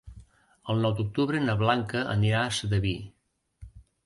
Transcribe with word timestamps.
El 0.73 0.79
nou 0.85 0.95
d'octubre 1.01 1.41
na 1.43 1.55
Blanca 1.59 2.01
anirà 2.15 2.41
a 2.47 2.57
Sedaví. 2.61 2.97